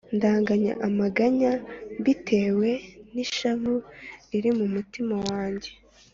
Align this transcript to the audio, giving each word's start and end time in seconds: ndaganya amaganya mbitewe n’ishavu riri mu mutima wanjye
ndaganya 0.17 0.73
amaganya 0.87 1.51
mbitewe 1.99 2.69
n’ishavu 3.13 3.75
riri 4.29 4.51
mu 4.57 4.65
mutima 4.75 5.15
wanjye 5.29 5.71